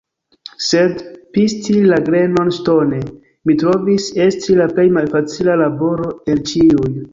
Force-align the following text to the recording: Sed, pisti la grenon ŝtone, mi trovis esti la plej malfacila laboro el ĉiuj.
Sed, 0.67 1.03
pisti 1.37 1.75
la 1.91 1.99
grenon 2.07 2.49
ŝtone, 2.61 3.03
mi 3.51 3.57
trovis 3.65 4.09
esti 4.27 4.59
la 4.63 4.69
plej 4.75 4.89
malfacila 4.99 5.61
laboro 5.65 6.11
el 6.35 6.45
ĉiuj. 6.53 6.93